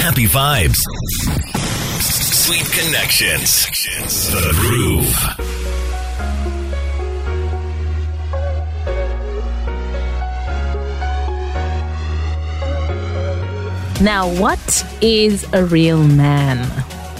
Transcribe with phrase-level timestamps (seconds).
[0.00, 0.78] Happy vibes.
[2.00, 3.66] Sweet connections.
[4.30, 5.14] The groove.
[14.00, 16.64] Now, what is a real man?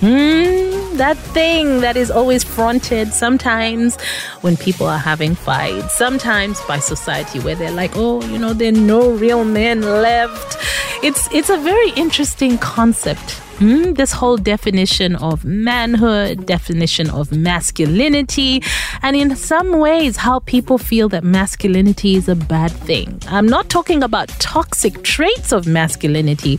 [0.00, 4.00] Hmm, that thing that is always fronted sometimes
[4.40, 8.70] when people are having fights, sometimes by society where they're like, oh, you know, there
[8.70, 10.56] are no real men left.
[11.02, 13.92] It's it's a very interesting concept Hmm?
[13.92, 18.60] This whole definition of manhood, definition of masculinity,
[19.02, 23.20] and in some ways, how people feel that masculinity is a bad thing.
[23.28, 26.58] I'm not talking about toxic traits of masculinity,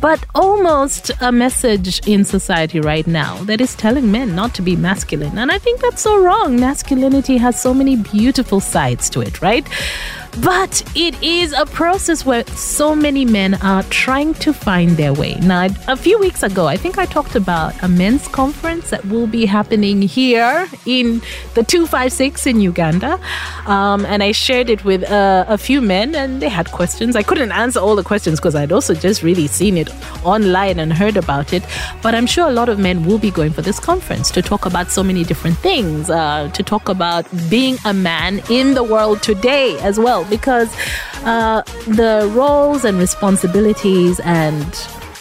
[0.00, 4.76] but almost a message in society right now that is telling men not to be
[4.76, 5.36] masculine.
[5.38, 6.60] And I think that's so wrong.
[6.60, 9.66] Masculinity has so many beautiful sides to it, right?
[10.42, 15.36] But it is a process where so many men are trying to find their way.
[15.36, 19.28] Now, a few weeks ago, I think I talked about a men's conference that will
[19.28, 21.22] be happening here in
[21.54, 23.20] the 256 in Uganda.
[23.66, 27.14] Um, and I shared it with uh, a few men, and they had questions.
[27.14, 29.88] I couldn't answer all the questions because I'd also just really seen it
[30.24, 31.62] online and heard about it.
[32.02, 34.66] But I'm sure a lot of men will be going for this conference to talk
[34.66, 39.22] about so many different things, uh, to talk about being a man in the world
[39.22, 40.74] today as well because
[41.24, 44.64] uh, the roles and responsibilities and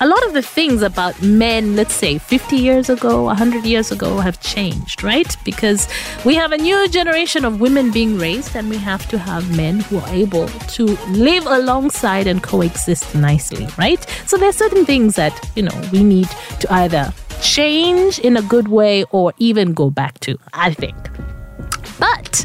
[0.00, 4.18] a lot of the things about men, let's say 50 years ago, 100 years ago,
[4.18, 5.36] have changed, right?
[5.44, 5.88] Because
[6.24, 9.80] we have a new generation of women being raised, and we have to have men
[9.80, 14.00] who are able to live alongside and coexist nicely, right?
[14.26, 16.28] So there's certain things that, you know, we need
[16.60, 20.96] to either change in a good way or even go back to, I think.
[21.98, 22.44] But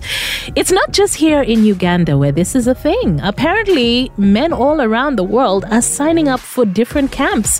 [0.55, 3.19] it's not just here in Uganda where this is a thing.
[3.21, 7.59] Apparently, men all around the world are signing up for different camps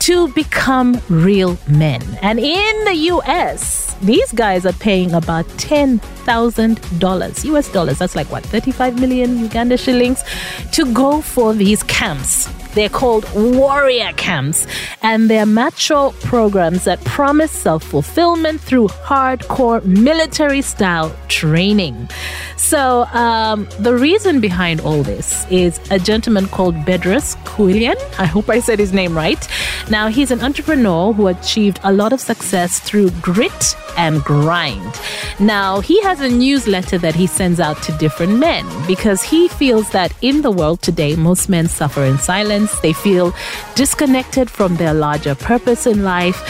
[0.00, 2.02] to become real men.
[2.22, 7.98] And in the US, these guys are paying about $10,000 US dollars.
[7.98, 10.24] That's like what, 35 million Uganda shillings
[10.72, 12.48] to go for these camps.
[12.74, 14.66] They're called warrior camps,
[15.02, 22.08] and they're macho programs that promise self fulfillment through hardcore military style training.
[22.56, 27.96] So, um, the reason behind all this is a gentleman called Bedros Keuilian.
[28.18, 29.46] I hope I said his name right.
[29.90, 35.00] Now, he's an entrepreneur who achieved a lot of success through grit and grind.
[35.38, 39.90] Now, he has a newsletter that he sends out to different men because he feels
[39.90, 42.78] that in the world today, most men suffer in silence.
[42.80, 43.34] They feel
[43.74, 46.40] disconnected from their larger purpose in life.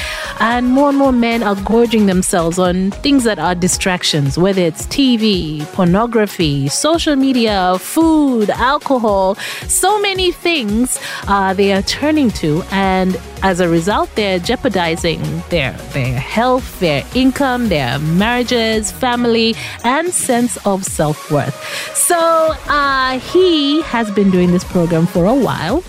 [0.41, 4.87] And more and more men are gorging themselves on things that are distractions, whether it's
[4.87, 9.37] TV, pornography, social media, food, alcohol,
[9.69, 10.99] so many things
[11.29, 12.63] uh, they are turning to.
[12.71, 19.55] And as a result, they're jeopardizing their, their health, their income, their marriages, family,
[19.85, 21.57] and sense of self worth.
[21.97, 25.83] So uh, he has been doing this program for a while.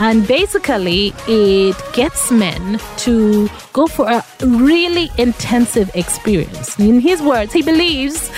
[0.00, 6.78] And basically, it gets men to go for a really intensive experience.
[6.80, 8.28] In his words, he believes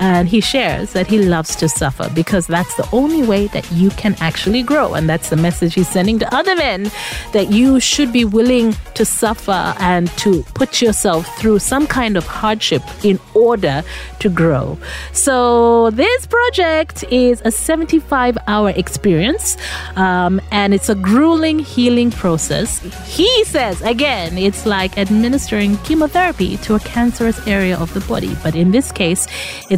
[0.00, 3.90] and he shares that he loves to suffer because that's the only way that you
[3.90, 4.94] can actually grow.
[4.94, 6.90] And that's the message he's sending to other men
[7.32, 12.26] that you should be willing to suffer and to put yourself through some kind of
[12.26, 13.82] hardship in order
[14.20, 14.78] to grow.
[15.12, 19.56] So, this project is a 75 hour experience
[19.96, 22.80] um, and it's a grueling healing process.
[23.06, 28.36] He says, again, it's like administering chemotherapy to a cancerous area of the body.
[28.42, 29.26] But in this case,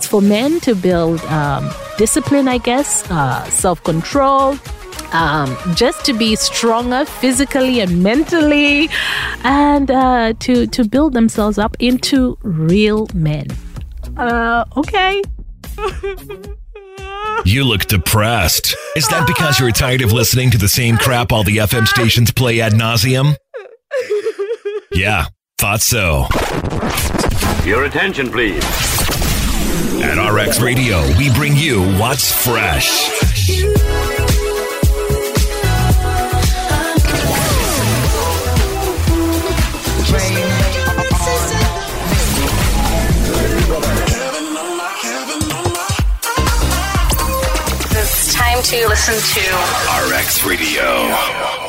[0.06, 1.69] it's for men to build um,
[1.99, 4.56] discipline, I guess, uh, self control,
[5.12, 8.89] um, just to be stronger physically and mentally,
[9.43, 13.47] and uh, to to build themselves up into real men.
[14.16, 15.22] Uh, okay.
[17.45, 18.75] You look depressed.
[18.97, 22.33] Is that because you're tired of listening to the same crap all the FM stations
[22.33, 23.36] play ad nauseum?
[24.91, 25.27] Yeah,
[25.59, 26.27] thought so.
[27.65, 28.65] Your attention, please.
[30.03, 33.11] At RX Radio, we bring you what's fresh.
[47.99, 51.66] It's time to listen to RX Radio.